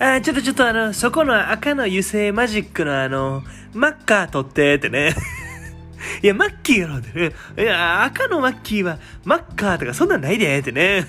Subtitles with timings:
[0.00, 3.42] あ、ちょっとちょっとあの、そこの赤の油性マジックのあの、
[3.74, 5.14] マッカー取ってってね。
[6.22, 7.32] いや、マッキーやろってね。
[7.58, 11.04] いや、赤のマッキーは、マッカーとかそんなんないでってね。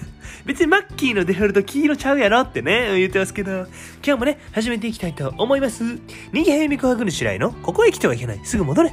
[0.46, 3.68] 別にマッキーのデフォルト黄色ちゃうやろってね、言ってますけど、
[4.04, 5.84] 今日もね、始めていきたいと思います。
[5.84, 8.92] 逃げ早み琥珀の白井の、ここへ来てはいけない、すぐ戻れ。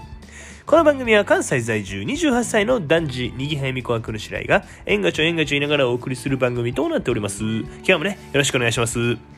[0.67, 7.43] この番組は関西在住28歳の男児、にぎはやみこわくる白井が、縁がちょ縁がちょいながらお送りする番組となっております。
[7.43, 9.36] 今日もね、よろしくお願いします。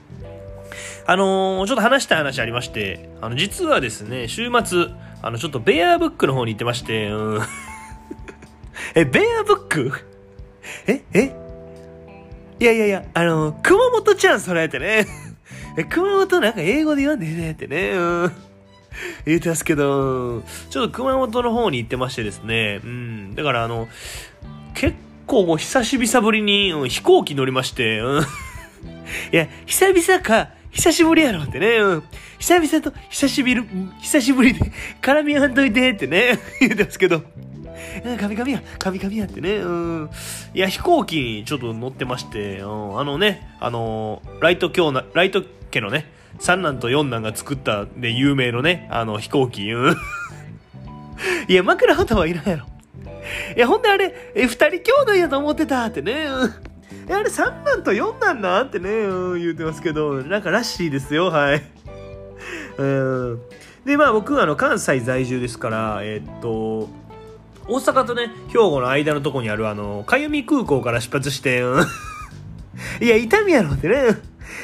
[1.10, 4.88] あのー、ちょっと話したい話ありまして、あの、実はですね、週末、
[5.22, 7.40] あの、ちょっとベアブックの方に行ってまして、うん。
[8.94, 9.92] え、ベアブック？
[10.86, 11.34] ええ？
[12.60, 15.06] いやいやいや、あのー、熊本ちゃんそれってね。
[15.78, 18.32] え、熊本なんか英語で読んでねってね、うん。
[19.24, 23.34] 言ってますけど、ちょっと熊本の方に行ってましてですね、うん。
[23.34, 23.88] だからあの、
[24.74, 24.94] 結
[25.26, 28.22] 構もう久しぶりに、うん飛行機乗りまして、うん。
[29.32, 32.02] いや、久々か、久しぶりやろってね、うん。
[32.38, 33.62] 久々と久しぶり、
[34.00, 34.60] 久しぶりで
[35.02, 37.22] 絡み合んといてってね、 言ってますけど。
[38.04, 40.10] うん、神々や、神々やってね、うん。
[40.54, 49.96] いや、飛行機にちょっと乗ってまして、うん、あのね、あの、ライト今日、ライト家のね、三男と四男が作ったで有名のね、あの飛行機、うん。
[51.48, 52.66] いや、枕旗はいらんやろ。
[53.56, 56.54] いや、ほんであれ、え、二人兄弟やと思ってたってね、うん。
[57.08, 61.62] え、あれ三男と四男なんってね、うん、言うてますけど、なんからしいですよ、はい。
[62.78, 63.40] うん。
[63.84, 66.88] で、まあ僕はあの、関西在住ですから、えっと、
[67.66, 71.84] 大阪とね、兵庫の間のとこにあるあの、かゆみ空港から出発して、うん。
[73.00, 73.96] いや、痛みやろってね。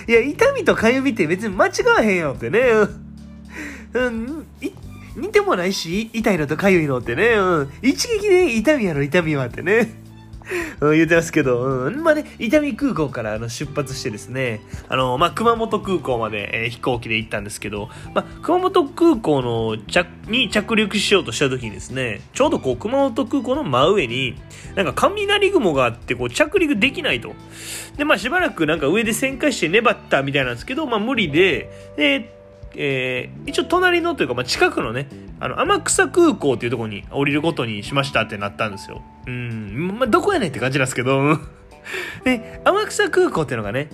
[0.09, 2.61] いや、痛みとかゆみって別に間違わへんやんってね。
[3.93, 4.47] うん、
[5.17, 7.35] 似てもないし、痛いのとかゆいのってね。
[7.35, 10.04] うん、一撃で痛みやろ、痛みはってね。
[10.93, 24.35] 言ってますけど、うん、まあね、伊丹空港からあの出発してですね、あの、まあ、熊本空港まで、えー飛行機で行ったんですけど、まあ、熊本空港の着に着陸しようとした時にですね、ちょうどこう、熊本空港の真上に、
[24.75, 27.35] なんか雷雲があって、こう、着陸できないと。
[27.97, 32.34] で、まあ、しばらくなんか上で旋回して粘ったみたいなんですけど、まあ、無理で、で、
[32.77, 35.09] えー一応隣のというか、まあ、近くのね、
[35.41, 39.03] あの、天草空港っていうところに降りることにしましたってなったんですよ。
[39.27, 41.39] うん、まあ、どこやねんって感じなんですけど、
[42.25, 43.89] で、天草空港っていうのがね、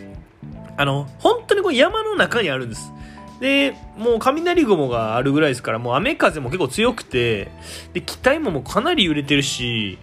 [0.76, 2.92] あの、本当にこう山の中にあるんです。
[3.40, 7.50] で、もう雷雲があるぐらいですから、もう雨風も結構強くて、
[7.92, 9.98] で、機体ももうかなり揺れてるし、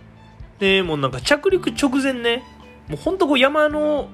[0.59, 2.43] で、もうなんか着陸直前ね、
[2.89, 4.09] もうほんとこう山の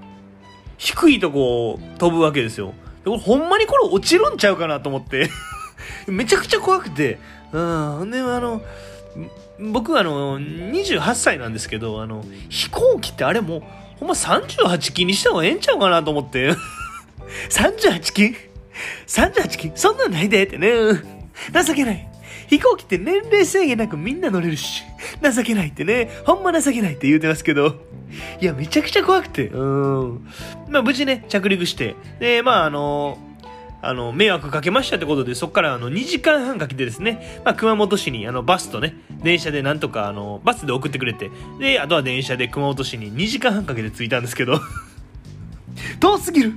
[0.78, 2.73] 低いとこを飛ぶわけですよ。
[3.03, 5.30] でこれほんまにこれ落ちるんちゃうかなと思って。
[6.08, 7.19] めちゃくちゃ怖くて。
[7.52, 7.96] うん。
[8.00, 8.62] ほんで、あの、
[9.59, 13.62] 僕はあの、28歳なんですけど、あの、飛行機ってあれも、
[14.00, 16.53] ほんま38機にした方がええんちゃうかなと思って。
[17.50, 18.36] 38機
[19.08, 19.72] ?38 機？
[19.75, 20.70] そんなんないでってね。
[21.66, 22.08] 情けない。
[22.47, 24.84] 飛行機って年齢制限なくみんな乗れるし、
[25.22, 27.75] 情けないってね、ほんま情けないって言うてますけど、
[28.41, 30.28] いや、めちゃくちゃ怖くて、うん。
[30.69, 33.18] まあ、無事ね、着陸して、で、まあ、あの、
[33.85, 41.29] あの、迷惑かけましたってことで、そこからあの、2時間半かけてですね、まあ、熊本市にあの、バスとね、電車でなんとかあの、バスで送ってくれて、
[41.59, 44.62] で、あとは電車で熊本市に2時間半かけて着いたんですけど、
[46.00, 46.53] 遠すぎる。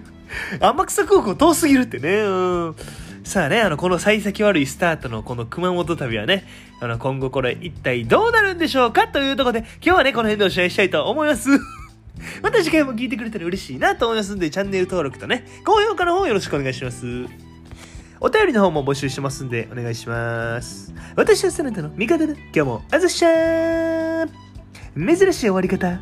[0.60, 2.30] 天草空港遠すぎるってね、う
[2.70, 2.76] ん。
[3.26, 6.44] さあね、あの、この幸先悪いスタートのこの熊本旅はね、
[6.80, 11.48] あの、今後これ一体どうなるんでしょうかというところで、今日はね、この辺でお試合したいと思います。
[12.40, 17.04] また次回も聞いてくれたら嬉しいなと思いますんで、チャンネル登録とね、高評価の方よろしくお願いします。
[18.20, 20.94] お便りの方も募集してますんで、お願いします。
[21.16, 22.32] 私はそなたの味方だ。
[22.32, 24.28] 今日もあざっしゃー
[24.94, 26.00] 珍しい終わり方。